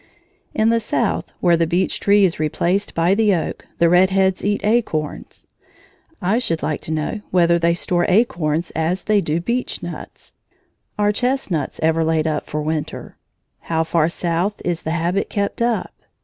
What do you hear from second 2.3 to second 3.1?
replaced